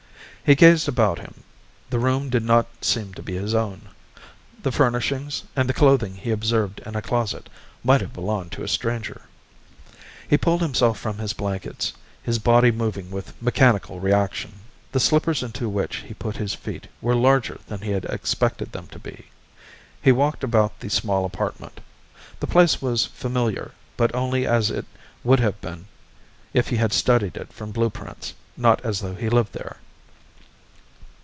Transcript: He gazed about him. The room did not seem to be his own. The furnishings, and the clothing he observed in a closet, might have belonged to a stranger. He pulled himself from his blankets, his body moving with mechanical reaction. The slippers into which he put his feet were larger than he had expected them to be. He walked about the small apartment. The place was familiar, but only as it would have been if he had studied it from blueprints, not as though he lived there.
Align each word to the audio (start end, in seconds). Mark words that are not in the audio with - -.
He 0.43 0.55
gazed 0.55 0.89
about 0.89 1.19
him. 1.19 1.43
The 1.91 1.99
room 1.99 2.27
did 2.29 2.43
not 2.43 2.65
seem 2.83 3.13
to 3.13 3.21
be 3.21 3.35
his 3.35 3.53
own. 3.53 3.83
The 4.63 4.71
furnishings, 4.71 5.43
and 5.55 5.69
the 5.69 5.73
clothing 5.73 6.15
he 6.15 6.31
observed 6.31 6.81
in 6.83 6.95
a 6.95 7.01
closet, 7.01 7.47
might 7.85 8.01
have 8.01 8.11
belonged 8.11 8.51
to 8.53 8.63
a 8.63 8.67
stranger. 8.67 9.21
He 10.27 10.37
pulled 10.39 10.61
himself 10.63 10.99
from 10.99 11.19
his 11.19 11.31
blankets, 11.31 11.93
his 12.23 12.39
body 12.39 12.71
moving 12.71 13.11
with 13.11 13.39
mechanical 13.41 13.99
reaction. 14.01 14.51
The 14.91 14.99
slippers 14.99 15.43
into 15.43 15.69
which 15.69 15.97
he 15.97 16.15
put 16.15 16.37
his 16.37 16.55
feet 16.55 16.87
were 17.01 17.15
larger 17.15 17.59
than 17.67 17.81
he 17.81 17.91
had 17.91 18.05
expected 18.05 18.71
them 18.71 18.87
to 18.87 18.99
be. 18.99 19.27
He 20.01 20.11
walked 20.11 20.43
about 20.43 20.79
the 20.79 20.89
small 20.89 21.23
apartment. 21.23 21.79
The 22.39 22.47
place 22.47 22.81
was 22.81 23.05
familiar, 23.05 23.71
but 23.95 24.13
only 24.15 24.47
as 24.47 24.71
it 24.71 24.87
would 25.23 25.39
have 25.39 25.61
been 25.61 25.85
if 26.51 26.69
he 26.69 26.77
had 26.77 26.91
studied 26.93 27.37
it 27.37 27.53
from 27.53 27.71
blueprints, 27.71 28.33
not 28.57 28.83
as 28.83 28.99
though 29.01 29.15
he 29.15 29.29
lived 29.29 29.53
there. 29.53 29.77